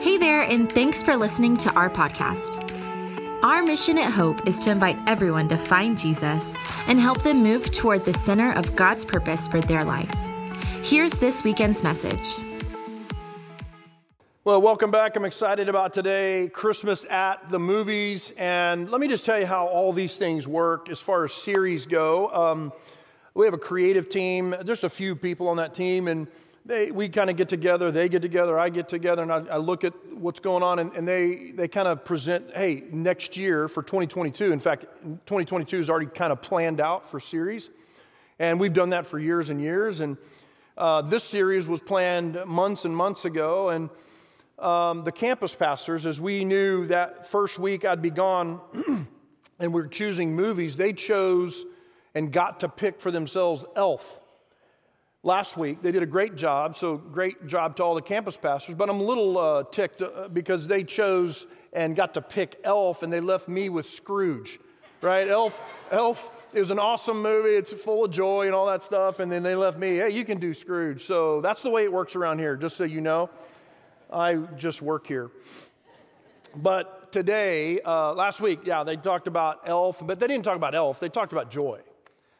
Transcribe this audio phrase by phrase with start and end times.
[0.00, 2.62] Hey there, and thanks for listening to our podcast.
[3.42, 6.54] Our mission at Hope is to invite everyone to find Jesus
[6.86, 10.14] and help them move toward the center of God's purpose for their life.
[10.84, 12.36] Here's this weekend's message.
[14.44, 15.16] Well, welcome back.
[15.16, 18.32] I'm excited about today, Christmas at the movies.
[18.36, 21.86] And let me just tell you how all these things work as far as series
[21.86, 22.32] go.
[22.32, 22.72] Um,
[23.34, 26.28] we have a creative team, just a few people on that team, and
[26.68, 29.56] they, we kind of get together, they get together, I get together, and I, I
[29.56, 33.68] look at what's going on, and, and, they, they kind of present, hey, next year
[33.68, 37.70] for 2022, in fact, 2022 is already kind of planned out for series,
[38.38, 40.18] and we've done that for years and years, and
[40.76, 43.88] uh, this series was planned months and months ago, and
[44.58, 48.60] um, the campus pastors, as we knew that first week I'd be gone,
[49.58, 51.64] and we we're choosing movies, they chose
[52.14, 54.17] and got to pick for themselves Elf
[55.22, 55.82] last week.
[55.82, 58.74] They did a great job, so great job to all the campus pastors.
[58.74, 63.02] But I'm a little uh, ticked uh, because they chose and got to pick Elf,
[63.02, 64.58] and they left me with Scrooge,
[65.02, 65.28] right?
[65.28, 67.50] Elf, Elf is an awesome movie.
[67.50, 69.20] It's full of joy and all that stuff.
[69.20, 71.04] And then they left me, hey, you can do Scrooge.
[71.04, 73.28] So that's the way it works around here, just so you know.
[74.10, 75.30] I just work here.
[76.56, 80.74] But today, uh, last week, yeah, they talked about Elf, but they didn't talk about
[80.74, 80.98] Elf.
[80.98, 81.80] They talked about joy.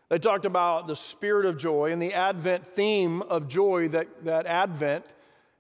[0.08, 4.46] They talked about the spirit of joy and the Advent theme of joy that, that
[4.46, 5.04] Advent,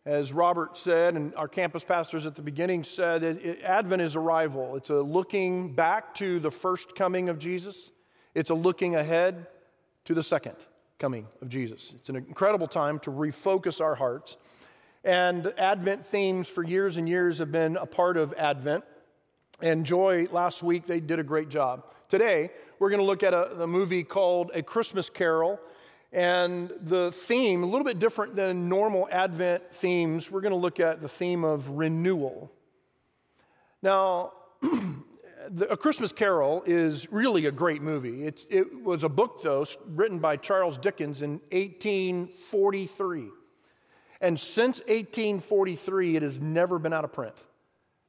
[0.06, 4.16] as Robert said, and our campus pastors at the beginning said, it, it, Advent is
[4.16, 4.76] arrival.
[4.76, 7.90] It's a looking back to the first coming of Jesus,
[8.34, 9.46] it's a looking ahead
[10.06, 10.56] to the second
[10.98, 11.92] coming of Jesus.
[11.96, 14.38] It's an incredible time to refocus our hearts.
[15.04, 18.84] And Advent themes for years and years have been a part of Advent.
[19.60, 21.84] And Joy, last week, they did a great job.
[22.08, 25.60] Today, we're going to look at a, a, movie called A Christmas Carol.
[26.12, 30.80] And the theme, a little bit different than normal Advent themes, we're going to look
[30.80, 32.50] at the theme of renewal.
[33.82, 34.32] Now,
[35.70, 38.24] A Christmas Carol is really a great movie.
[38.24, 43.28] It's, it was a book, though, written by Charles Dickens in 1843.
[44.20, 47.34] And since 1843, it has never been out of print.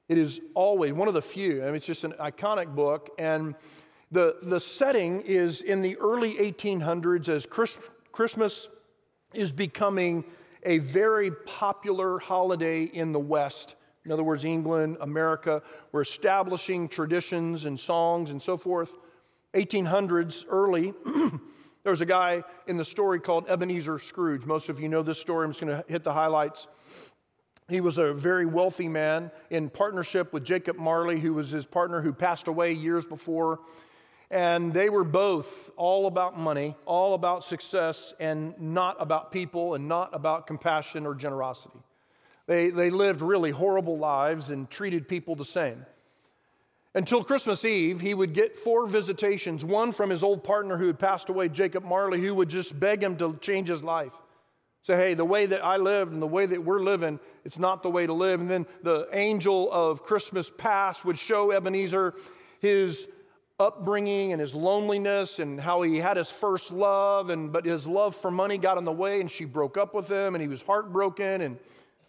[0.10, 1.62] It is always one of the few.
[1.62, 3.12] I mean, it's just an iconic book.
[3.20, 3.56] And
[4.12, 7.78] the, the setting is in the early 1800s as Chris,
[8.12, 8.68] Christmas
[9.34, 10.24] is becoming
[10.64, 13.76] a very popular holiday in the West.
[14.06, 15.62] In other words, England, America,
[15.92, 18.92] were establishing traditions and songs and so forth.
[19.54, 20.94] 1800s, early,
[21.84, 24.46] there was a guy in the story called Ebenezer Scrooge.
[24.46, 25.46] Most of you know this story.
[25.46, 26.68] I'm just going to hit the highlights.
[27.68, 32.02] He was a very wealthy man in partnership with Jacob Marley, who was his partner
[32.02, 33.60] who passed away years before.
[34.32, 39.88] And they were both all about money, all about success, and not about people and
[39.88, 41.80] not about compassion or generosity.
[42.46, 45.86] They, they lived really horrible lives and treated people the same.
[46.96, 50.98] Until Christmas Eve, he would get four visitations one from his old partner who had
[50.98, 54.14] passed away, Jacob Marley, who would just beg him to change his life.
[54.82, 57.84] Say, hey, the way that I lived and the way that we're living, it's not
[57.84, 58.42] the way to live.
[58.42, 62.16] And then the angel of Christmas past would show Ebenezer
[62.60, 63.08] his
[63.60, 68.16] upbringing and his loneliness and how he had his first love and but his love
[68.16, 70.62] for money got in the way and she broke up with him and he was
[70.62, 71.58] heartbroken and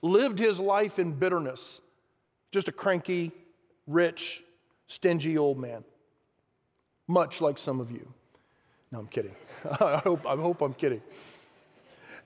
[0.00, 1.80] lived his life in bitterness.
[2.52, 3.32] Just a cranky
[3.86, 4.42] rich
[4.86, 5.84] stingy old man.
[7.08, 8.06] Much like some of you.
[8.92, 9.34] No i'm kidding.
[9.80, 11.02] I hope i hope i'm kidding.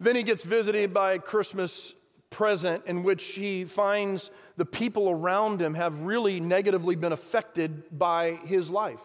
[0.01, 1.95] Then he gets visited by a christmas
[2.29, 8.33] present in which he finds the people around him have really negatively been affected by
[8.45, 9.03] his life.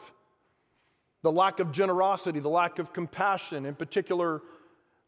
[1.22, 4.42] The lack of generosity, the lack of compassion, in particular,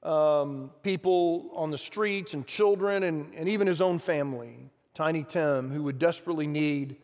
[0.03, 5.69] um, people on the streets and children and, and even his own family, Tiny Tim,
[5.69, 6.97] who would desperately need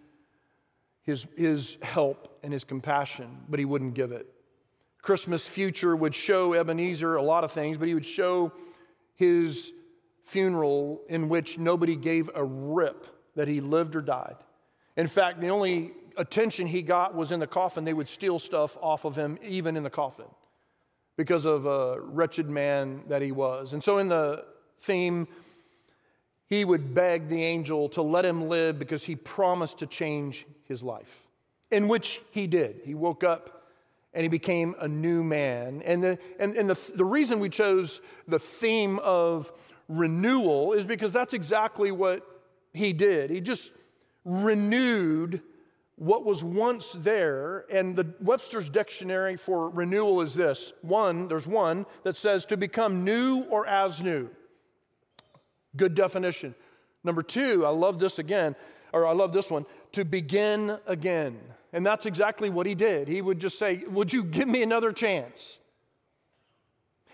[1.03, 4.27] his, his help and his compassion, but he wouldn't give it.
[5.01, 8.51] Christmas future would show Ebenezer a lot of things, but he would show
[9.15, 9.71] his
[10.25, 13.05] funeral in which nobody gave a rip
[13.37, 14.35] that he lived or died.
[14.97, 17.85] In fact, the only attention he got was in the coffin.
[17.85, 20.25] They would steal stuff off of him, even in the coffin,
[21.15, 23.73] because of a wretched man that he was.
[23.73, 24.43] And so, in the
[24.81, 25.27] theme,
[26.47, 30.81] he would beg the angel to let him live because he promised to change his
[30.81, 31.27] life,
[31.69, 32.81] in which he did.
[32.83, 33.67] He woke up
[34.13, 35.83] and he became a new man.
[35.85, 39.51] And the, and, and the, the reason we chose the theme of
[39.87, 42.25] renewal is because that's exactly what
[42.77, 43.29] he did.
[43.29, 43.71] He just
[44.23, 45.41] renewed
[45.95, 47.65] what was once there.
[47.71, 53.03] And the Webster's dictionary for renewal is this one, there's one that says to become
[53.03, 54.29] new or as new.
[55.75, 56.55] Good definition.
[57.03, 58.55] Number two, I love this again,
[58.93, 61.39] or I love this one, to begin again.
[61.73, 63.07] And that's exactly what he did.
[63.07, 65.59] He would just say, Would you give me another chance?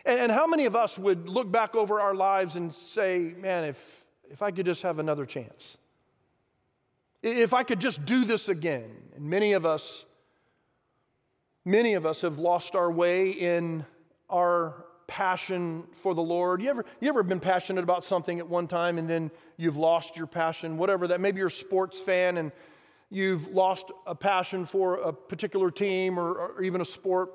[0.05, 3.65] And, and how many of us would look back over our lives and say, Man,
[3.65, 4.02] if,
[4.33, 5.77] if I could just have another chance?
[7.21, 8.89] If I could just do this again.
[9.15, 10.05] And many of us,
[11.63, 13.85] many of us have lost our way in
[14.31, 16.63] our passion for the Lord.
[16.63, 20.17] You ever, you ever been passionate about something at one time and then you've lost
[20.17, 22.51] your passion, whatever that, maybe you're a sports fan and
[23.11, 27.29] you've lost a passion for a particular team or, or even a sport.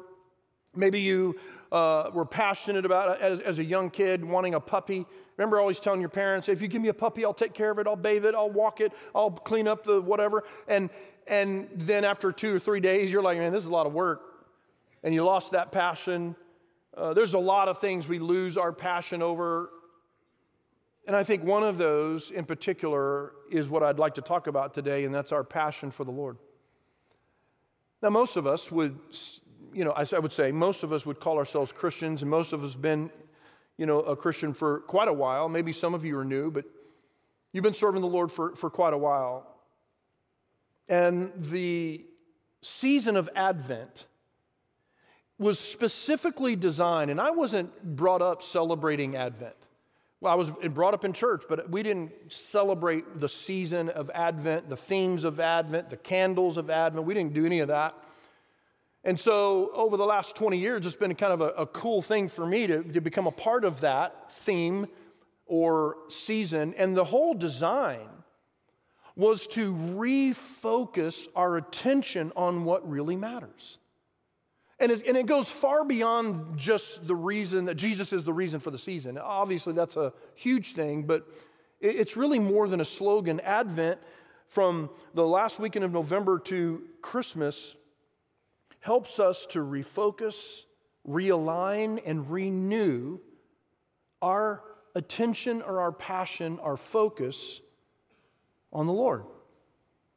[0.74, 1.38] Maybe you
[1.70, 5.06] uh, were passionate about as, as a young kid wanting a puppy.
[5.38, 7.79] Remember always telling your parents, if you give me a puppy, I'll take care of
[7.79, 10.43] it, I'll bathe it, I'll walk it, I'll clean up the whatever.
[10.67, 10.90] And,
[11.29, 13.94] and then after two or three days, you're like, man, this is a lot of
[13.94, 14.20] work.
[15.05, 16.35] And you lost that passion.
[16.96, 19.70] Uh, there's a lot of things we lose our passion over.
[21.06, 24.75] And I think one of those in particular is what I'd like to talk about
[24.75, 26.37] today, and that's our passion for the Lord.
[28.02, 28.99] Now, most of us would,
[29.73, 32.64] you know, I would say most of us would call ourselves Christians, and most of
[32.64, 33.11] us have been,
[33.78, 35.48] you know, a Christian for quite a while.
[35.48, 36.64] Maybe some of you are new, but
[37.52, 39.46] you've been serving the Lord for, for quite a while.
[40.88, 42.04] And the
[42.60, 44.06] season of Advent
[45.38, 49.54] was specifically designed, and I wasn't brought up celebrating Advent.
[50.20, 54.69] Well, I was brought up in church, but we didn't celebrate the season of Advent,
[54.69, 57.06] the themes of Advent, the candles of Advent.
[57.06, 57.94] We didn't do any of that.
[59.04, 62.28] And so, over the last 20 years, it's been kind of a, a cool thing
[62.28, 64.88] for me to, to become a part of that theme
[65.46, 66.74] or season.
[66.76, 68.08] And the whole design
[69.14, 73.78] was to refocus our attention on what really matters.
[74.80, 78.60] And it, and it goes far beyond just the reason that Jesus is the reason
[78.60, 79.18] for the season.
[79.18, 81.26] Obviously, that's a huge thing, but
[81.80, 83.40] it's really more than a slogan.
[83.40, 83.98] Advent,
[84.46, 87.74] from the last weekend of November to Christmas,
[88.80, 90.62] helps us to refocus,
[91.08, 93.19] realign, and renew
[94.22, 94.62] our
[94.94, 97.60] attention or our passion, our focus
[98.72, 99.25] on the Lord.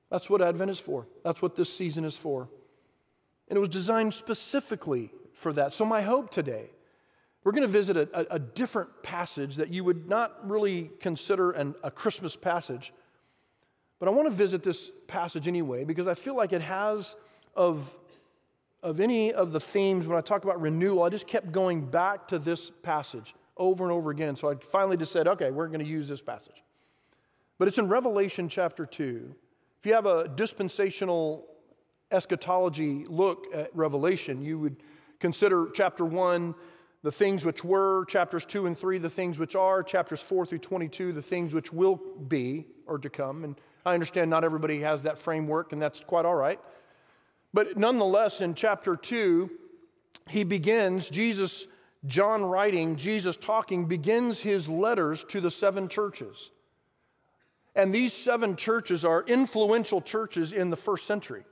[0.10, 1.08] That's what Advent is for.
[1.24, 2.50] That's what this season is for.
[3.48, 5.74] And it was designed specifically for that.
[5.74, 6.70] So, my hope today,
[7.44, 11.52] we're going to visit a, a, a different passage that you would not really consider
[11.52, 12.94] an, a Christmas passage.
[14.00, 17.16] But I want to visit this passage anyway because I feel like it has,
[17.56, 17.96] of,
[18.84, 22.28] of any of the themes, when I talk about renewal, I just kept going back
[22.30, 24.36] to this passage over and over again.
[24.36, 26.64] So I finally just said, okay, we're going to use this passage.
[27.60, 29.36] But it's in Revelation chapter 2.
[29.80, 31.48] If you have a dispensational
[32.12, 34.78] eschatology look at Revelation, you would
[35.20, 36.56] consider chapter 1
[37.04, 40.60] the things which were, chapters 2 and 3 the things which are, chapters 4 through
[40.60, 43.44] 22 the things which will be or to come.
[43.44, 43.56] And
[43.86, 46.60] I understand not everybody has that framework, and that's quite all right.
[47.54, 49.50] But nonetheless, in chapter 2,
[50.30, 51.68] he begins, Jesus,
[52.06, 56.52] John writing, Jesus talking, begins his letters to the seven churches.
[57.76, 61.44] And these seven churches are influential churches in the first century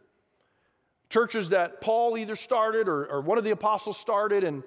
[1.10, 4.64] churches that Paul either started or, or one of the apostles started and,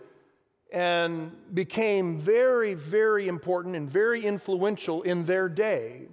[0.72, 6.08] and became very, very important and very influential in their day.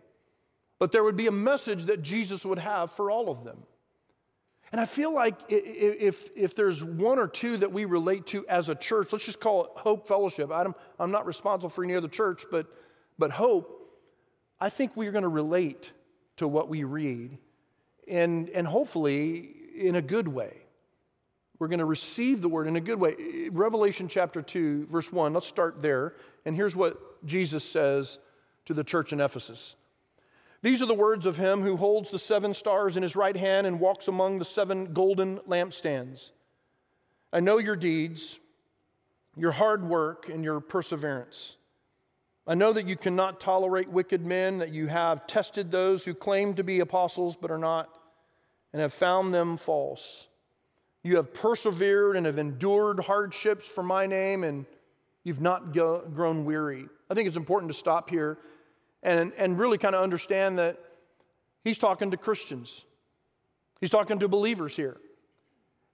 [0.77, 3.63] But there would be a message that Jesus would have for all of them.
[4.71, 8.69] And I feel like if, if there's one or two that we relate to as
[8.69, 10.51] a church, let's just call it Hope Fellowship.
[10.51, 12.67] I'm, I'm not responsible for any other church, but,
[13.17, 13.75] but Hope,
[14.59, 15.91] I think we're going to relate
[16.37, 17.37] to what we read.
[18.07, 20.57] And, and hopefully, in a good way.
[21.57, 23.49] We're going to receive the word in a good way.
[23.51, 26.13] Revelation chapter 2, verse 1, let's start there.
[26.45, 28.19] And here's what Jesus says
[28.65, 29.75] to the church in Ephesus
[30.61, 33.65] These are the words of him who holds the seven stars in his right hand
[33.65, 36.31] and walks among the seven golden lampstands.
[37.31, 38.39] I know your deeds,
[39.37, 41.55] your hard work, and your perseverance.
[42.45, 46.55] I know that you cannot tolerate wicked men, that you have tested those who claim
[46.55, 47.89] to be apostles but are not
[48.73, 50.27] and have found them false.
[51.03, 54.65] You have persevered and have endured hardships for my name, and
[55.23, 56.87] you've not go, grown weary.
[57.09, 58.37] I think it's important to stop here
[59.03, 60.77] and, and really kind of understand that
[61.63, 62.85] he's talking to Christians.
[63.79, 64.97] He's talking to believers here.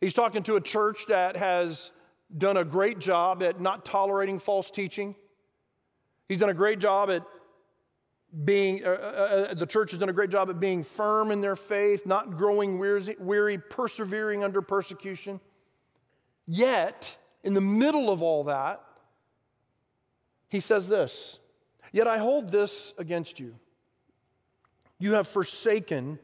[0.02, 1.92] He's talking to a church that has
[2.38, 5.16] done a great job at not tolerating false teaching.
[6.28, 7.24] He's done a great job at
[8.44, 11.40] being, uh, uh, uh, the church has done a great job at being firm in
[11.40, 15.40] their faith, not growing weary, weary, persevering under persecution.
[16.48, 18.82] Yet, in the middle of all that,
[20.50, 21.40] he says this
[21.92, 23.56] Yet I hold this against you.
[25.00, 26.20] You have forsaken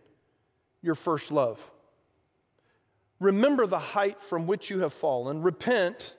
[0.82, 1.60] your first love.
[3.20, 6.16] Remember the height from which you have fallen, repent,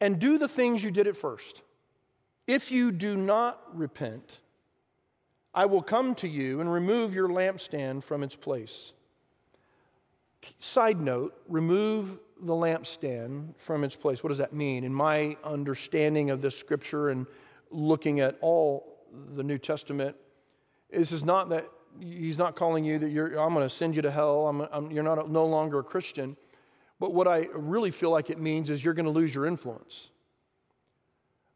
[0.00, 1.62] and do the things you did at first.
[2.48, 4.40] If you do not repent,
[5.54, 8.92] I will come to you and remove your lampstand from its place.
[10.58, 14.24] Side note, remove the lampstand from its place.
[14.24, 14.82] What does that mean?
[14.82, 17.26] In my understanding of this scripture and
[17.72, 18.98] looking at all
[19.34, 20.16] the New Testament,
[20.90, 21.68] this is not that
[22.00, 24.90] he's not calling you that you're, I'm going to send you to hell, I'm, I'm,
[24.90, 26.36] you're not, no longer a Christian.
[26.98, 30.10] But what I really feel like it means is you're going to lose your influence.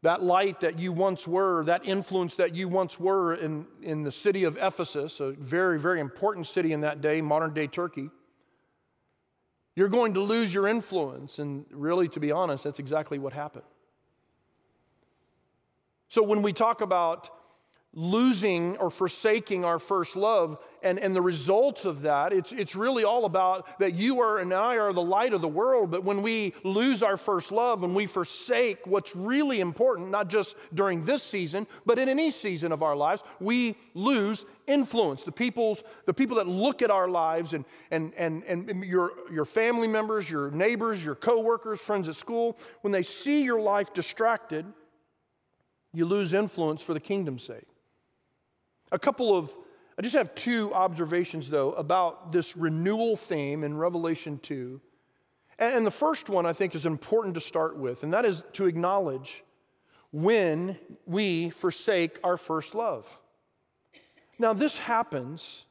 [0.03, 4.11] That light that you once were, that influence that you once were in, in the
[4.11, 8.09] city of Ephesus, a very, very important city in that day, modern day Turkey,
[9.75, 11.39] you're going to lose your influence.
[11.39, 13.65] And really, to be honest, that's exactly what happened.
[16.09, 17.29] So when we talk about
[17.93, 23.03] losing or forsaking our first love and, and the results of that it's, it's really
[23.03, 26.21] all about that you are and i are the light of the world but when
[26.21, 31.23] we lose our first love and we forsake what's really important not just during this
[31.23, 35.23] season but in any season of our lives we lose influence.
[35.23, 39.45] The people's the people that look at our lives and and and, and your your
[39.45, 44.65] family members your neighbors your coworkers friends at school when they see your life distracted
[45.97, 47.67] you lose influence for the kingdom's sake
[48.91, 49.51] a couple of,
[49.97, 54.79] I just have two observations though about this renewal theme in Revelation 2.
[55.59, 58.67] And the first one I think is important to start with, and that is to
[58.67, 59.43] acknowledge
[60.11, 63.07] when we forsake our first love.
[64.39, 65.65] Now, this happens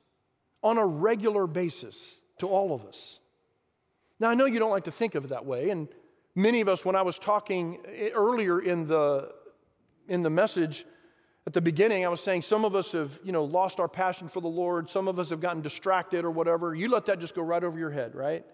[0.63, 3.21] on a regular basis to all of us.
[4.19, 5.89] Now, I know you don't like to think of it that way, and
[6.35, 7.79] many of us, when I was talking
[8.13, 9.33] earlier in the,
[10.09, 10.85] in the message,
[11.47, 14.29] at the beginning, I was saying some of us have, you know, lost our passion
[14.29, 14.91] for the Lord.
[14.91, 16.75] Some of us have gotten distracted or whatever.
[16.75, 18.45] You let that just go right over your head, right?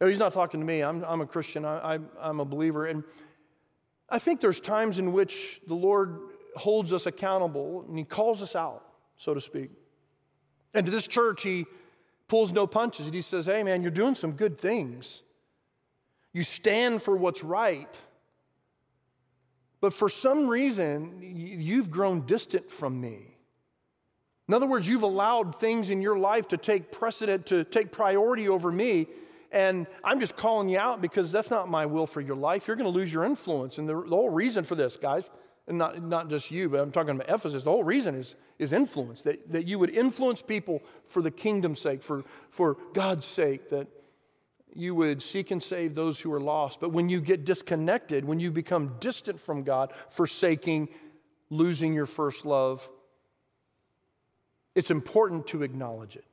[0.00, 0.82] No, he's not talking to me.
[0.82, 1.64] I'm, I'm a Christian.
[1.64, 2.86] I, I, I'm a believer.
[2.86, 3.04] And
[4.10, 6.18] I think there's times in which the Lord
[6.56, 8.84] holds us accountable and he calls us out,
[9.16, 9.70] so to speak.
[10.74, 11.66] And to this church, he
[12.28, 13.06] pulls no punches.
[13.12, 15.22] He says, Hey, man, you're doing some good things.
[16.32, 17.98] You stand for what's right.
[19.86, 23.36] But for some reason, you've grown distant from me.
[24.48, 28.48] In other words, you've allowed things in your life to take precedent, to take priority
[28.48, 29.06] over me.
[29.52, 32.66] And I'm just calling you out because that's not my will for your life.
[32.66, 33.78] You're going to lose your influence.
[33.78, 35.30] And the, the whole reason for this, guys,
[35.68, 38.72] and not, not just you, but I'm talking about Ephesus, the whole reason is, is
[38.72, 43.70] influence, that, that you would influence people for the kingdom's sake, for, for God's sake,
[43.70, 43.86] that
[44.76, 46.80] you would seek and save those who are lost.
[46.80, 50.88] But when you get disconnected, when you become distant from God, forsaking,
[51.50, 52.86] losing your first love,
[54.74, 56.24] it's important to acknowledge it.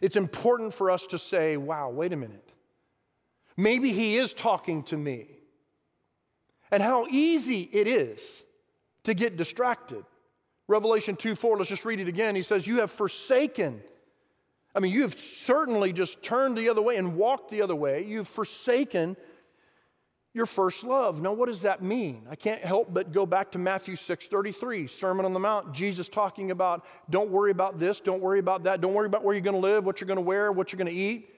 [0.00, 2.52] It's important for us to say, wow, wait a minute.
[3.56, 5.26] Maybe He is talking to me.
[6.70, 8.42] And how easy it is
[9.04, 10.04] to get distracted.
[10.66, 12.34] Revelation 2 4, let's just read it again.
[12.34, 13.82] He says, You have forsaken
[14.74, 18.04] I mean, you've certainly just turned the other way and walked the other way.
[18.04, 19.16] You've forsaken
[20.32, 21.22] your first love.
[21.22, 22.26] Now, what does that mean?
[22.28, 25.72] I can't help but go back to Matthew 6 33, Sermon on the Mount.
[25.72, 29.34] Jesus talking about don't worry about this, don't worry about that, don't worry about where
[29.34, 31.30] you're going to live, what you're going to wear, what you're going to eat.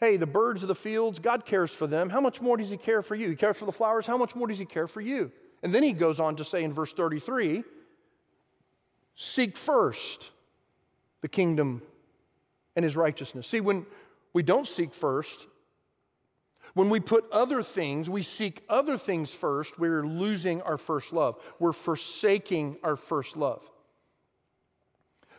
[0.00, 2.08] Hey, the birds of the fields, God cares for them.
[2.08, 3.28] How much more does He care for you?
[3.28, 4.06] He cares for the flowers.
[4.06, 5.30] How much more does He care for you?
[5.62, 7.62] And then He goes on to say in verse 33
[9.16, 10.30] seek first
[11.20, 11.82] the kingdom
[12.76, 13.46] and his righteousness.
[13.48, 13.86] See, when
[14.32, 15.46] we don't seek first,
[16.74, 21.40] when we put other things, we seek other things first, we're losing our first love.
[21.60, 23.62] We're forsaking our first love.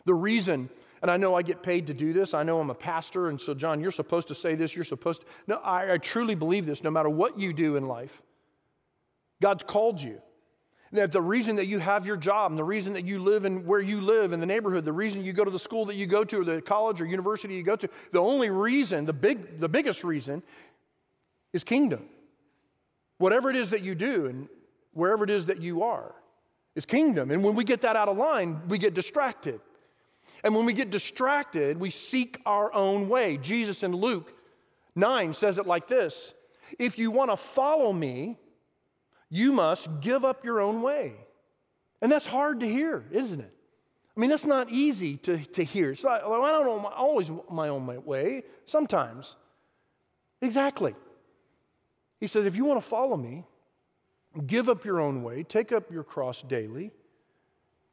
[0.06, 0.70] The reason,
[1.02, 3.38] and I know I get paid to do this, I know I'm a pastor, and
[3.38, 5.26] so, John, you're supposed to say this, you're supposed to.
[5.46, 8.22] No, I, I truly believe this no matter what you do in life,
[9.42, 10.22] God's called you.
[10.96, 13.66] That the reason that you have your job and the reason that you live in
[13.66, 16.06] where you live in the neighborhood, the reason you go to the school that you
[16.06, 19.58] go to or the college or university you go to, the only reason, the big
[19.58, 20.42] the biggest reason
[21.52, 22.08] is kingdom.
[23.18, 24.48] Whatever it is that you do and
[24.92, 26.14] wherever it is that you are
[26.74, 27.30] is kingdom.
[27.30, 29.60] And when we get that out of line, we get distracted.
[30.44, 33.36] And when we get distracted, we seek our own way.
[33.38, 34.32] Jesus in Luke
[34.94, 36.34] 9 says it like this
[36.78, 38.38] If you want to follow me,
[39.30, 41.14] you must give up your own way.
[42.00, 43.52] And that's hard to hear, isn't it?
[44.16, 45.94] I mean, that's not easy to, to hear.
[46.02, 49.36] Well, I don't know always my own way, sometimes.
[50.40, 50.94] Exactly.
[52.18, 53.44] He says, if you want to follow me,
[54.46, 56.92] give up your own way, take up your cross daily,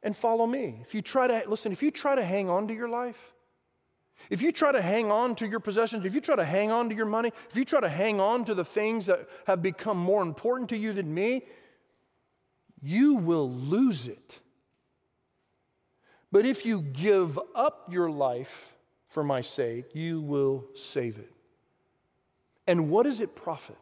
[0.02, 0.78] and follow me.
[0.82, 3.34] If you try to, listen, if you try to hang on to your life,
[4.30, 6.88] if you try to hang on to your possessions, if you try to hang on
[6.88, 9.98] to your money, if you try to hang on to the things that have become
[9.98, 11.42] more important to you than me,
[12.82, 14.40] you will lose it.
[16.32, 18.72] But if you give up your life
[19.08, 21.30] for my sake, you will save it.
[22.66, 23.76] And what does it profit?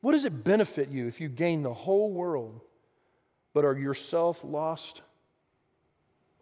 [0.00, 2.60] What does it benefit you if you gain the whole world
[3.52, 5.02] but are yourself lost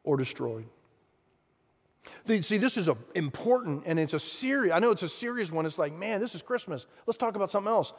[0.02, 0.66] or destroyed?
[2.26, 5.66] See, this is a important and it's a serious, I know it's a serious one.
[5.66, 6.87] It's like, man, this is Christmas.
[7.06, 7.92] Let's talk about something else.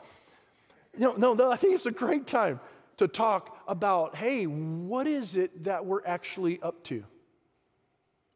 [0.98, 2.60] No, no, no, I think it's a great time
[2.98, 7.04] to talk about hey, what is it that we're actually up to?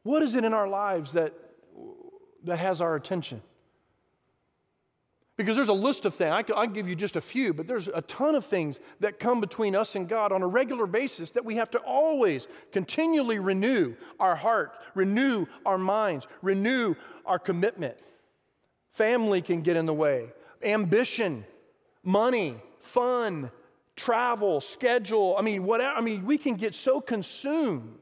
[0.03, 1.33] What is it in our lives that,
[2.43, 3.41] that has our attention?
[5.39, 7.87] Because there's a list of things, I can, give you just a few, but there's
[7.87, 11.45] a ton of things that come between us and God on a regular basis that
[11.45, 16.93] we have to always continually renew our heart, renew our minds, renew
[17.25, 17.95] our commitment.
[18.91, 20.27] Family can get in the way,
[20.61, 21.45] ambition,
[22.03, 23.49] money, fun,
[23.95, 25.37] travel, schedule.
[25.39, 25.95] I mean, whatever.
[25.95, 28.01] I mean, we can get so consumed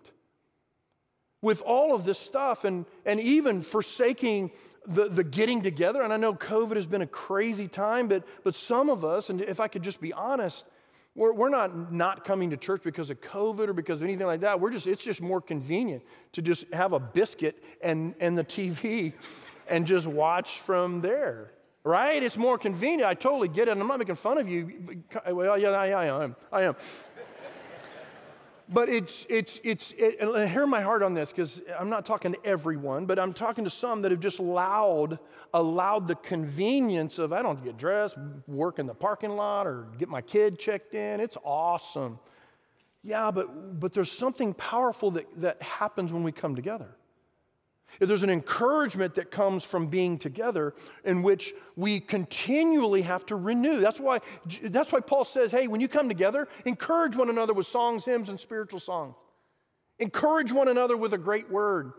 [1.44, 4.50] with all of this stuff and, and even forsaking
[4.88, 6.02] the, the getting together.
[6.02, 9.42] And I know COVID has been a crazy time, but, but some of us, and
[9.42, 10.66] if I could just be honest,
[11.14, 14.42] we're, we're not not coming to church because of COVID or because of anything like
[14.42, 14.60] that.
[14.60, 16.04] We're just, it's just more convenient
[16.34, 19.14] to just have a biscuit and, and the TV
[19.68, 21.52] and just watch from there
[21.84, 22.22] right?
[22.22, 23.04] It's more convenient.
[23.04, 23.78] I totally get it.
[23.78, 25.04] I'm not making fun of you.
[25.32, 26.36] Well, yeah, I, I am.
[26.52, 26.76] I am.
[28.70, 30.20] But it's, it's, it's, it,
[30.50, 33.70] hear my heart on this because I'm not talking to everyone, but I'm talking to
[33.70, 35.20] some that have just allowed,
[35.54, 40.10] allowed the convenience of I don't get dressed, work in the parking lot, or get
[40.10, 41.20] my kid checked in.
[41.22, 42.20] It's awesome.
[43.04, 46.90] Yeah, but, but there's something powerful that, that happens when we come together.
[48.00, 53.80] There's an encouragement that comes from being together in which we continually have to renew.
[53.80, 54.20] That's why,
[54.64, 58.30] that's why Paul says, hey, when you come together, encourage one another with songs, hymns,
[58.30, 59.16] and spiritual songs.
[60.00, 61.94] Encourage one another with a great word.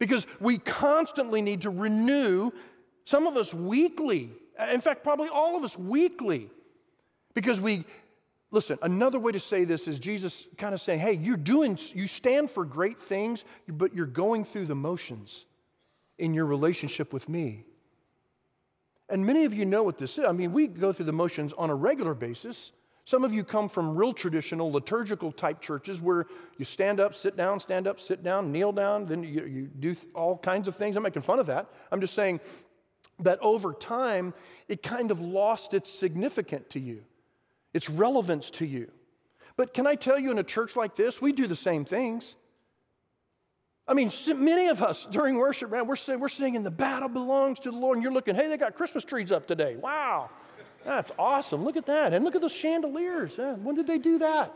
[0.00, 2.50] Because we constantly need to renew,
[3.04, 4.30] some of us weekly,
[4.72, 6.48] in fact, probably all of us weekly,
[7.34, 7.84] because we
[8.54, 12.06] Listen, another way to say this is Jesus kind of saying, hey, you're doing, you
[12.06, 15.44] stand for great things, but you're going through the motions
[16.18, 17.64] in your relationship with me.
[19.08, 20.24] And many of you know what this is.
[20.24, 22.70] I mean, we go through the motions on a regular basis.
[23.04, 27.36] Some of you come from real traditional liturgical type churches where you stand up, sit
[27.36, 30.94] down, stand up, sit down, kneel down, then you, you do all kinds of things.
[30.94, 31.66] I'm making fun of that.
[31.90, 32.38] I'm just saying
[33.18, 34.32] that over time,
[34.68, 37.02] it kind of lost its significance to you
[37.74, 38.90] its relevance to you.
[39.56, 42.36] But can I tell you, in a church like this, we do the same things.
[43.86, 47.60] I mean, many of us during worship, man, we're, sing, we're singing, The battle belongs
[47.60, 47.96] to the Lord.
[47.96, 49.76] And you're looking, hey, they got Christmas trees up today.
[49.76, 50.30] Wow,
[50.84, 51.64] that's awesome.
[51.64, 52.14] Look at that.
[52.14, 53.34] And look at those chandeliers.
[53.38, 54.54] Yeah, when did they do that?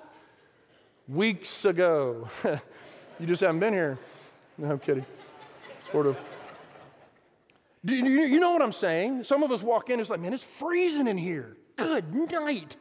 [1.06, 2.28] Weeks ago.
[3.20, 3.98] you just haven't been here.
[4.56, 5.04] No, I'm kidding.
[5.92, 6.18] Sort of.
[7.84, 9.24] Do you know what I'm saying?
[9.24, 11.56] Some of us walk in, it's like, man, it's freezing in here.
[11.76, 12.76] Good night.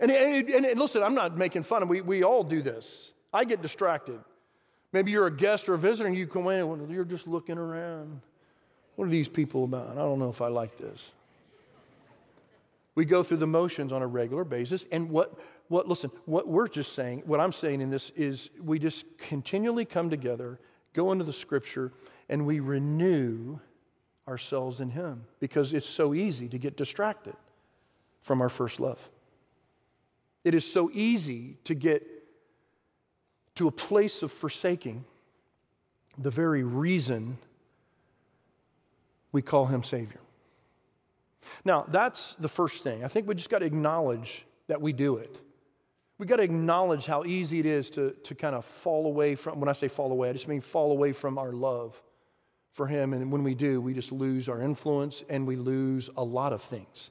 [0.00, 3.12] And, and, and, listen, I'm not making fun of we, we all do this.
[3.32, 4.20] I get distracted.
[4.92, 7.58] Maybe you're a guest or a visitor and you come in and you're just looking
[7.58, 8.20] around.
[8.96, 9.90] What are these people about?
[9.90, 11.12] I don't know if I like this.
[12.94, 14.86] We go through the motions on a regular basis.
[14.90, 18.78] And what, what, listen, what we're just saying, what I'm saying in this is we
[18.78, 20.58] just continually come together,
[20.94, 21.92] go into the scripture,
[22.28, 23.58] and we renew
[24.26, 27.36] ourselves in Him because it's so easy to get distracted
[28.22, 29.08] from our first love.
[30.48, 32.06] It is so easy to get
[33.56, 35.04] to a place of forsaking
[36.16, 37.36] the very reason
[39.30, 40.20] we call him Savior.
[41.66, 43.04] Now, that's the first thing.
[43.04, 45.36] I think we just got to acknowledge that we do it.
[46.16, 49.60] We got to acknowledge how easy it is to, to kind of fall away from,
[49.60, 52.02] when I say fall away, I just mean fall away from our love
[52.72, 53.12] for Him.
[53.12, 56.62] And when we do, we just lose our influence and we lose a lot of
[56.62, 57.10] things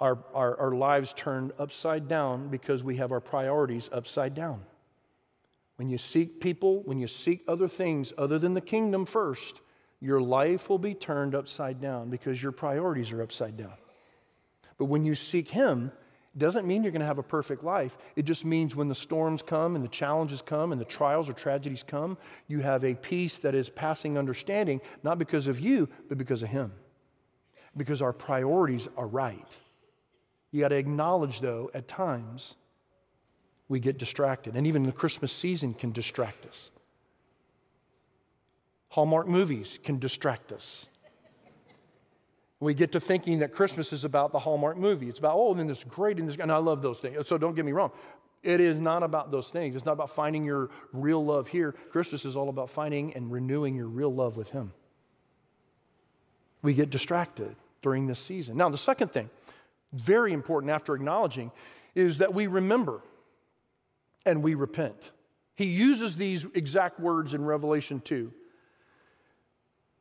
[0.00, 4.62] our, our, our lives turned upside down because we have our priorities upside down.
[5.76, 9.60] When you seek people, when you seek other things other than the kingdom first,
[10.00, 13.74] your life will be turned upside down because your priorities are upside down.
[14.78, 15.92] But when you seek Him,
[16.34, 17.98] it doesn't mean you're going to have a perfect life.
[18.16, 21.34] It just means when the storms come and the challenges come and the trials or
[21.34, 26.16] tragedies come, you have a peace that is passing understanding, not because of you, but
[26.16, 26.72] because of Him.
[27.76, 29.48] Because our priorities are right.
[30.52, 32.56] You got to acknowledge, though, at times
[33.68, 34.56] we get distracted.
[34.56, 36.70] And even the Christmas season can distract us.
[38.88, 40.86] Hallmark movies can distract us.
[42.58, 45.08] We get to thinking that Christmas is about the Hallmark movie.
[45.08, 47.26] It's about, oh, then this great, and, this, and I love those things.
[47.26, 47.90] So don't get me wrong.
[48.42, 49.76] It is not about those things.
[49.76, 51.72] It's not about finding your real love here.
[51.90, 54.72] Christmas is all about finding and renewing your real love with Him.
[56.62, 58.56] We get distracted during this season.
[58.56, 59.30] Now, the second thing,
[59.92, 61.50] very important after acknowledging,
[61.94, 63.02] is that we remember
[64.26, 65.12] and we repent.
[65.54, 68.32] He uses these exact words in Revelation 2.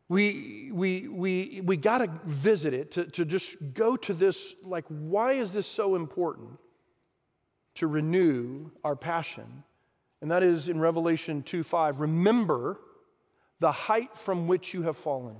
[0.08, 4.86] We, we, we, we got to visit it to, to just go to this like,
[4.88, 6.58] why is this so important
[7.76, 9.64] to renew our passion?
[10.22, 12.00] And that is in Revelation 2 5.
[12.00, 12.80] Remember
[13.60, 15.36] the height from which you have fallen.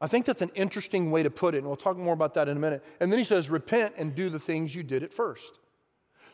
[0.00, 2.48] I think that's an interesting way to put it, and we'll talk more about that
[2.48, 2.84] in a minute.
[3.00, 5.58] And then he says, Repent and do the things you did at first.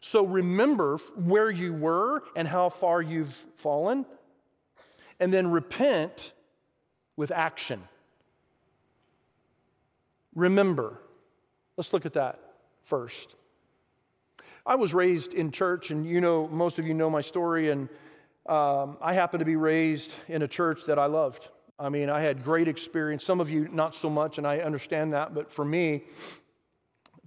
[0.01, 4.05] So remember where you were and how far you've fallen,
[5.21, 6.33] and then repent
[7.17, 7.83] with action.
[10.35, 10.99] Remember.
[11.77, 12.41] Let's look at that
[12.83, 13.35] first.
[14.67, 17.89] I was raised in church, and you know, most of you know my story, and
[18.47, 21.49] um, I happened to be raised in a church that I loved.
[21.83, 23.25] I mean, I had great experience.
[23.25, 26.05] Some of you, not so much, and I understand that, but for me,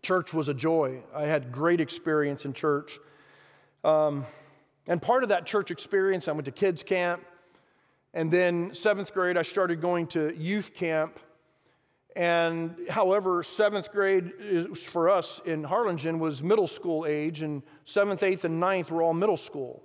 [0.01, 1.01] church was a joy.
[1.13, 2.97] I had great experience in church.
[3.83, 4.25] Um,
[4.87, 7.21] and part of that church experience, I went to kids' camp.
[8.13, 11.19] And then, seventh grade, I started going to youth camp.
[12.15, 18.23] And however, seventh grade is, for us in Harlingen was middle school age, and seventh,
[18.23, 19.83] eighth, and ninth were all middle school.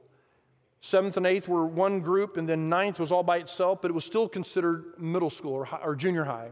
[0.82, 3.94] Seventh and eighth were one group, and then ninth was all by itself, but it
[3.94, 6.50] was still considered middle school or, or junior high.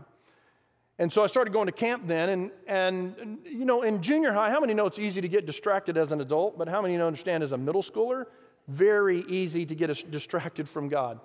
[0.98, 4.50] And so I started going to camp then, and, and you know, in junior high,
[4.50, 7.06] how many know it's easy to get distracted as an adult, but how many know
[7.06, 8.26] understand as a middle schooler?
[8.66, 11.20] Very easy to get distracted from God.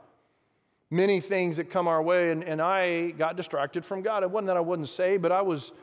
[0.92, 4.22] Many things that come our way, and, and I got distracted from God.
[4.22, 5.74] It wasn't that I wouldn't say, but I was,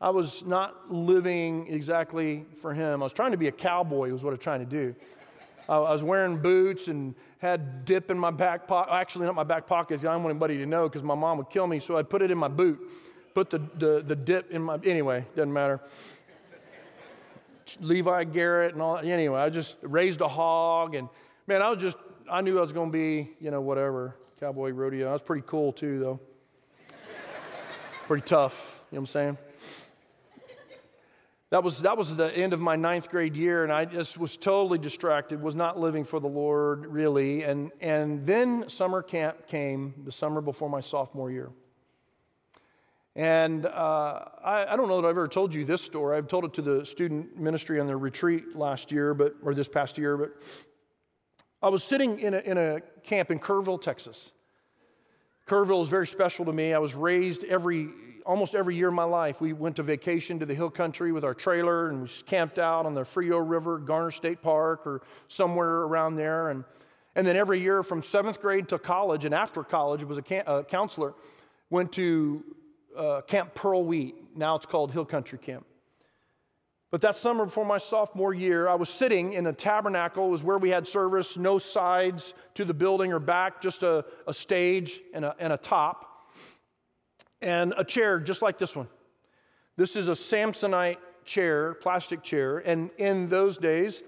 [0.00, 3.02] I was not living exactly for Him.
[3.02, 4.94] I was trying to be a cowboy, was what I was trying to do.
[5.68, 8.92] I was wearing boots and had dip in my back pocket.
[8.92, 10.00] Actually, not my back pocket.
[10.00, 11.78] I don't want anybody to know because my mom would kill me.
[11.78, 12.80] So I put it in my boot,
[13.34, 15.80] put the, the, the dip in my, anyway, doesn't matter.
[17.80, 19.04] Levi Garrett and all that.
[19.04, 21.08] Anyway, I just raised a hog and
[21.46, 21.98] man, I was just,
[22.30, 25.10] I knew I was going to be, you know, whatever, cowboy rodeo.
[25.10, 26.20] I was pretty cool too, though.
[28.06, 29.38] pretty tough, you know what I'm saying?
[31.50, 34.36] That was, that was the end of my ninth grade year, and I just was
[34.36, 37.42] totally distracted, was not living for the Lord really.
[37.42, 41.50] And, and then summer camp came, the summer before my sophomore year.
[43.16, 46.16] And uh, I, I, don't know that I've ever told you this story.
[46.16, 49.68] I've told it to the student ministry on their retreat last year, but, or this
[49.68, 50.30] past year, but
[51.62, 54.32] I was sitting in a, in a camp in Kerrville, Texas.
[55.48, 56.74] Kerrville is very special to me.
[56.74, 57.88] I was raised every
[58.28, 61.24] almost every year of my life, we went to vacation to the hill country with
[61.24, 65.78] our trailer and we camped out on the Frio River, Garner State Park, or somewhere
[65.84, 66.50] around there.
[66.50, 66.62] And,
[67.16, 70.62] and then every year from seventh grade to college and after college, was a, a
[70.62, 71.14] counselor,
[71.70, 72.44] went to
[72.94, 74.14] uh, Camp Pearl Wheat.
[74.36, 75.64] Now it's called Hill Country Camp.
[76.90, 80.26] But that summer before my sophomore year, I was sitting in a tabernacle.
[80.26, 84.04] It was where we had service, no sides to the building or back, just a,
[84.26, 86.07] a stage and a, and a top
[87.40, 88.88] and a chair just like this one.
[89.76, 94.02] This is a Samsonite chair, plastic chair, and in those days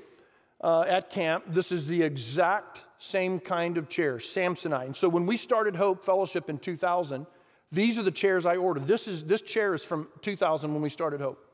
[0.63, 4.87] uh, at camp, this is the exact same kind of chair, Samsonite.
[4.87, 7.27] And so when we started Hope Fellowship in 2000,
[7.73, 8.87] these are the chairs I ordered.
[8.87, 11.47] This, is, this chair is from 2000 when we started Hope.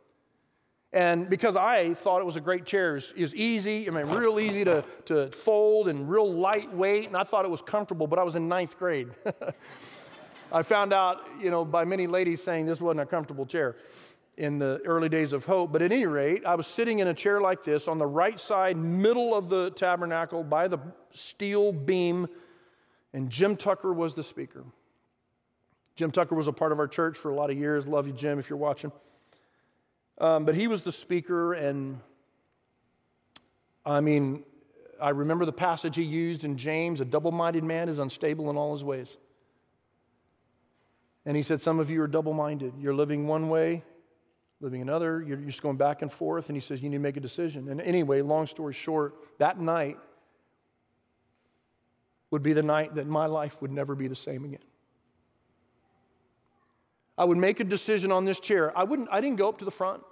[0.92, 4.40] And because I thought it was a great chair, it was easy, I mean, real
[4.40, 8.22] easy to, to fold and real lightweight, and I thought it was comfortable, but I
[8.22, 9.08] was in ninth grade.
[10.56, 13.76] I found out, you know, by many ladies saying this wasn't a comfortable chair
[14.38, 15.70] in the early days of hope.
[15.70, 18.40] But at any rate, I was sitting in a chair like this on the right
[18.40, 20.78] side, middle of the tabernacle by the
[21.10, 22.26] steel beam,
[23.12, 24.64] and Jim Tucker was the speaker.
[25.94, 27.86] Jim Tucker was a part of our church for a lot of years.
[27.86, 28.92] Love you, Jim, if you're watching.
[30.16, 32.00] Um, but he was the speaker, and
[33.84, 34.42] I mean,
[35.02, 38.56] I remember the passage he used in James a double minded man is unstable in
[38.56, 39.18] all his ways.
[41.26, 42.72] And he said, Some of you are double minded.
[42.78, 43.82] You're living one way,
[44.60, 45.22] living another.
[45.22, 46.48] You're just going back and forth.
[46.48, 47.68] And he says, You need to make a decision.
[47.68, 49.98] And anyway, long story short, that night
[52.30, 54.60] would be the night that my life would never be the same again.
[57.18, 58.76] I would make a decision on this chair.
[58.76, 60.02] I, wouldn't, I didn't go up to the front.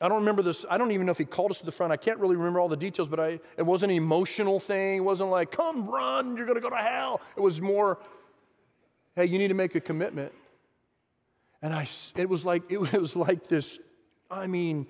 [0.00, 0.64] I don't remember this.
[0.68, 1.92] I don't even know if he called us to the front.
[1.92, 4.98] I can't really remember all the details, but I, it wasn't an emotional thing.
[4.98, 7.20] It wasn't like, come run, you're going to go to hell.
[7.36, 7.98] It was more,
[9.16, 10.32] hey, you need to make a commitment.
[11.62, 13.78] And I, it was like, it was like this,
[14.30, 14.86] I mean,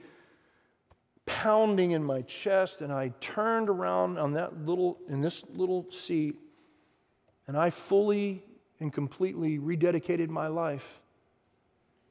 [1.27, 2.81] pounding in my chest.
[2.81, 6.37] And I turned around on that little, in this little seat,
[7.47, 8.43] and I fully
[8.81, 11.01] and completely rededicated my life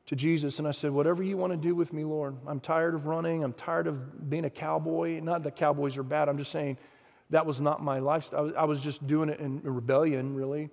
[0.08, 2.36] to Jesus and I said, Whatever you want to do with me, Lord.
[2.46, 3.44] I'm tired of running.
[3.44, 5.20] I'm tired of being a cowboy.
[5.22, 6.28] Not that cowboys are bad.
[6.30, 6.78] I'm just saying
[7.30, 8.52] that was not my lifestyle.
[8.58, 10.70] I was just doing it in rebellion, really.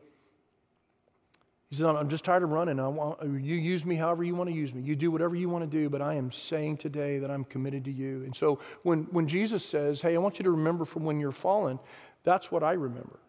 [1.70, 2.80] He said, I'm just tired of running.
[2.80, 4.82] I want, you use me however you want to use me.
[4.82, 7.84] You do whatever you want to do, but I am saying today that I'm committed
[7.84, 8.24] to you.
[8.24, 11.30] And so when, when Jesus says, Hey, I want you to remember from when you're
[11.30, 11.78] fallen,
[12.24, 13.20] that's what I remember.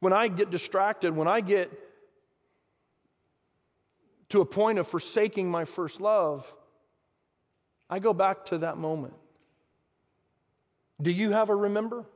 [0.00, 1.70] When I get distracted, when I get
[4.30, 6.50] to a point of forsaking my first love,
[7.90, 9.14] I go back to that moment.
[11.00, 12.06] Do you have a remember?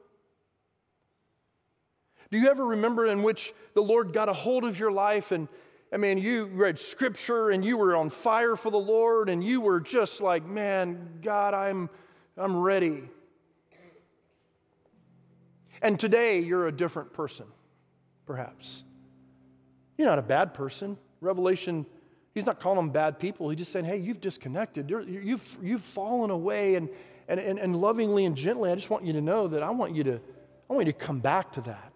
[2.33, 5.47] Do you ever remember in which the Lord got a hold of your life and
[5.93, 9.61] I mean, you read scripture and you were on fire for the Lord and you
[9.61, 11.91] were just like, man, God, I'm,
[12.39, 13.03] I'm ready.
[15.83, 17.45] And today you're a different person,
[18.25, 18.83] perhaps.
[19.99, 20.97] You're not a bad person.
[21.21, 21.85] Revelation
[22.35, 23.51] He's not calling them bad people.
[23.51, 24.89] He's just saying, hey, you've disconnected.
[24.89, 26.77] You're, you've, you've fallen away.
[26.77, 26.89] And,
[27.29, 29.95] and, and, and lovingly and gently, I just want you to know that I want
[29.95, 30.15] you to,
[30.71, 31.92] I want you to come back to that.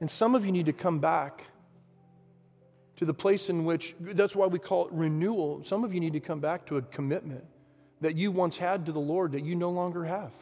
[0.00, 1.44] And some of you need to come back
[2.96, 5.62] to the place in which, that's why we call it renewal.
[5.64, 7.44] Some of you need to come back to a commitment
[8.00, 10.32] that you once had to the Lord that you no longer have.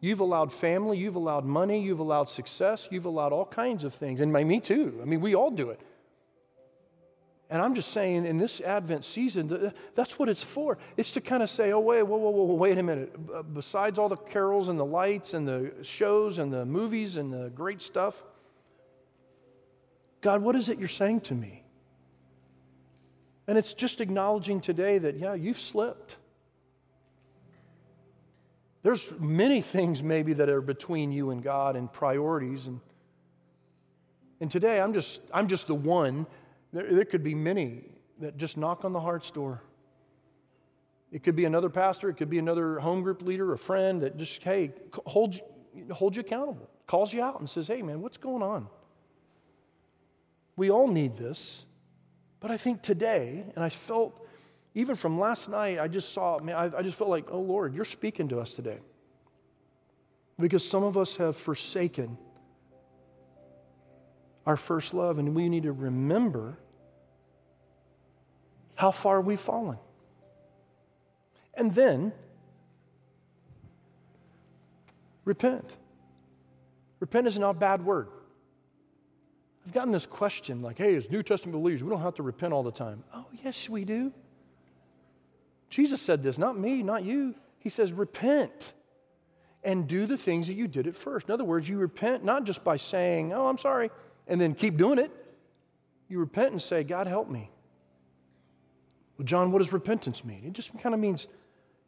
[0.00, 4.20] You've allowed family, you've allowed money, you've allowed success, you've allowed all kinds of things.
[4.20, 4.98] And by me too.
[5.02, 5.80] I mean, we all do it.
[7.48, 10.78] And I'm just saying, in this Advent season, that's what it's for.
[10.96, 13.54] It's to kind of say, oh, wait, whoa, whoa, whoa, wait a minute.
[13.54, 17.50] Besides all the carols and the lights and the shows and the movies and the
[17.50, 18.20] great stuff,
[20.22, 21.62] God, what is it you're saying to me?
[23.46, 26.16] And it's just acknowledging today that, yeah, you've slipped.
[28.82, 32.66] There's many things maybe that are between you and God and priorities.
[32.66, 32.80] And,
[34.40, 36.26] and today, I'm just, I'm just the one
[36.72, 37.84] there, there could be many
[38.20, 39.62] that just knock on the heart's door.
[41.12, 44.16] It could be another pastor, it could be another home group leader, a friend that
[44.16, 44.72] just, hey,
[45.06, 45.40] holds,
[45.90, 48.68] holds you accountable, calls you out and says, hey, man, what's going on?
[50.56, 51.64] We all need this.
[52.40, 54.26] But I think today, and I felt,
[54.74, 57.74] even from last night, I just saw, man, I, I just felt like, oh Lord,
[57.74, 58.78] you're speaking to us today.
[60.38, 62.18] Because some of us have forsaken
[64.46, 66.56] our first love, and we need to remember
[68.76, 69.78] how far we've fallen.
[71.54, 72.12] And then
[75.24, 75.68] repent.
[77.00, 78.08] Repent is not a bad word.
[79.66, 82.52] I've gotten this question like, hey, as New Testament believers, we don't have to repent
[82.52, 83.02] all the time.
[83.12, 84.12] Oh, yes, we do.
[85.70, 87.34] Jesus said this, not me, not you.
[87.58, 88.74] He says, repent
[89.64, 91.28] and do the things that you did at first.
[91.28, 93.90] In other words, you repent not just by saying, oh, I'm sorry,
[94.26, 95.10] and then keep doing it.
[96.08, 97.50] You repent and say, God, help me.
[99.18, 100.44] Well, John, what does repentance mean?
[100.44, 101.26] It just kind of means,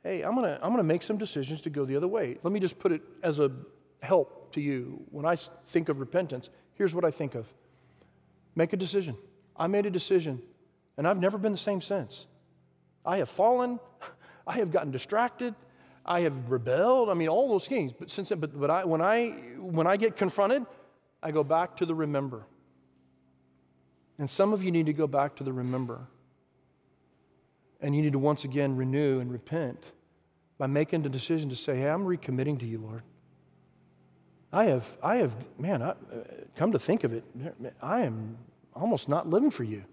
[0.02, 2.38] hey, I'm going to I'm going to make some decisions to go the other way.
[2.42, 3.50] Let me just put it as a
[4.02, 5.04] help to you.
[5.10, 5.36] When I
[5.68, 7.46] think of repentance, here's what I think of
[8.54, 9.16] make a decision.
[9.56, 10.40] I made a decision,
[10.96, 12.26] and I've never been the same since.
[13.04, 13.78] I have fallen,
[14.46, 15.54] I have gotten distracted,
[16.08, 17.10] I have rebelled.
[17.10, 17.92] I mean, all those things.
[17.92, 20.64] But since but, but I, when I when I get confronted,
[21.22, 22.44] I go back to the remember.
[24.18, 26.00] And some of you need to go back to the remember.
[27.80, 29.82] And you need to once again renew and repent
[30.58, 33.02] by making the decision to say, hey, I'm recommitting to you, Lord.
[34.52, 35.94] I have, I have, man, I,
[36.56, 37.22] come to think of it,
[37.82, 38.38] I am
[38.74, 39.84] almost not living for you.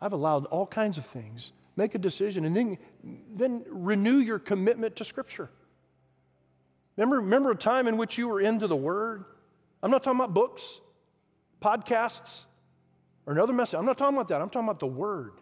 [0.00, 1.52] I've allowed all kinds of things.
[1.76, 2.78] Make a decision and then,
[3.34, 5.48] then renew your commitment to Scripture.
[6.96, 9.24] Remember, remember a time in which you were into the Word?
[9.82, 10.80] I'm not talking about books,
[11.60, 12.44] podcasts,
[13.26, 13.78] or another message.
[13.78, 14.40] I'm not talking about that.
[14.40, 15.32] I'm talking about the Word.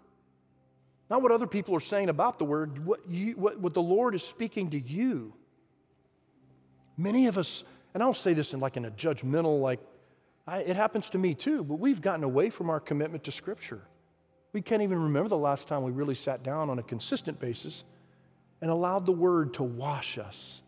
[1.11, 4.15] Not what other people are saying about the word, what, you, what, what the Lord
[4.15, 5.35] is speaking to you.
[6.97, 9.81] Many of us, and I don't say this in like in a judgmental, like,
[10.47, 13.83] I, it happens to me too, but we've gotten away from our commitment to Scripture.
[14.53, 17.83] We can't even remember the last time we really sat down on a consistent basis
[18.61, 20.63] and allowed the Word to wash us,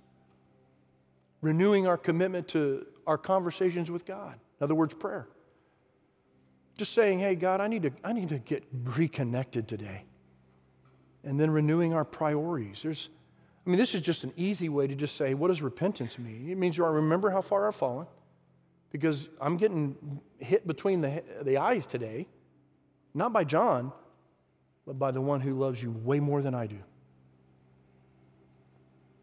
[1.42, 4.34] renewing our commitment to our conversations with God.
[4.60, 5.26] In other words, prayer.
[6.78, 10.04] Just saying, hey, God, I need to, I need to get reconnected today.
[11.24, 12.82] And then renewing our priorities.
[12.82, 13.10] There's,
[13.66, 16.48] I mean, this is just an easy way to just say, what does repentance mean?
[16.50, 18.06] It means you remember how far I've fallen
[18.90, 22.26] because I'm getting hit between the, the eyes today,
[23.14, 23.92] not by John,
[24.86, 26.78] but by the one who loves you way more than I do.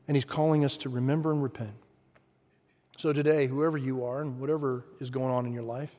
[0.07, 1.73] And he's calling us to remember and repent.
[2.99, 5.95] So today, whoever you are and whatever is going on in your life,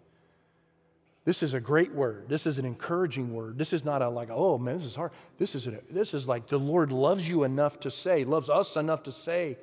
[1.25, 2.29] this is a great word.
[2.29, 3.57] This is an encouraging word.
[3.57, 5.13] This is not a like, oh man, this is hard.
[5.39, 8.77] This is, a, this is like the Lord loves you enough to say, loves us
[8.77, 9.57] enough to say,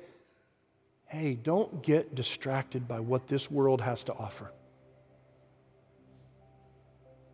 [1.06, 4.50] hey, don't get distracted by what this world has to offer.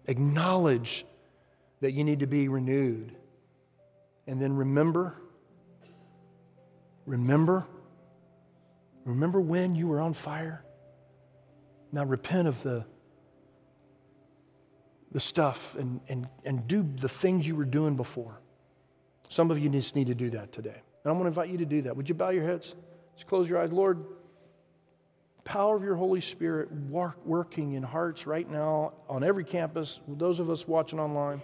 [0.05, 1.07] Acknowledge
[1.81, 3.17] that you need to be renewed.
[4.27, 5.15] And then remember,
[7.07, 7.65] remember,
[9.05, 10.65] remember when you were on fire.
[11.93, 12.85] Now repent of the,
[15.13, 18.41] the stuff and, and, and do the things you were doing before.
[19.29, 20.71] Some of you just need to do that today.
[21.05, 21.97] And I'm going to invite you to do that.
[21.97, 22.75] Would you bow your heads?
[23.15, 23.71] Just close your eyes.
[23.71, 24.05] Lord,
[25.45, 30.39] power of your Holy Spirit work, working in hearts right now on every campus, those
[30.39, 31.43] of us watching online.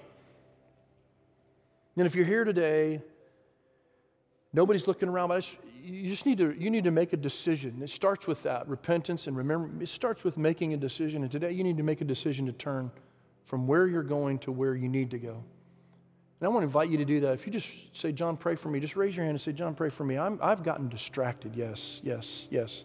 [1.97, 3.03] And if you're here today,
[4.53, 7.81] nobody's looking around, but you just need to, you need to make a decision.
[7.83, 11.23] It starts with that repentance and remember, it starts with making a decision.
[11.23, 12.91] And today you need to make a decision to turn
[13.45, 15.43] from where you're going to where you need to go.
[16.41, 17.33] And I want to invite you to do that.
[17.33, 19.75] If you just say, John, pray for me, just raise your hand and say, John,
[19.75, 20.17] pray for me.
[20.17, 21.55] i have gotten distracted.
[21.55, 22.85] Yes, yes, yes.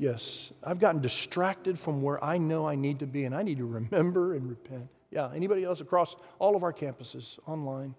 [0.00, 3.58] Yes, I've gotten distracted from where I know I need to be, and I need
[3.58, 4.88] to remember and repent.
[5.10, 7.94] Yeah, anybody else across all of our campuses online?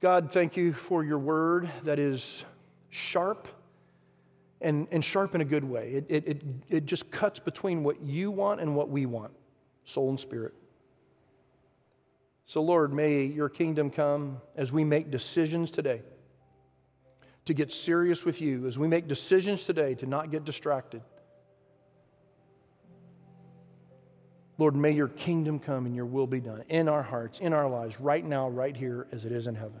[0.00, 2.44] God, thank you for your word that is
[2.88, 3.48] sharp
[4.60, 5.90] and, and sharp in a good way.
[5.90, 9.32] It, it, it, it just cuts between what you want and what we want,
[9.84, 10.54] soul and spirit.
[12.46, 16.02] So, Lord, may your kingdom come as we make decisions today
[17.44, 21.02] to get serious with you, as we make decisions today to not get distracted.
[24.58, 27.68] Lord, may your kingdom come and your will be done in our hearts, in our
[27.68, 29.80] lives, right now, right here, as it is in heaven.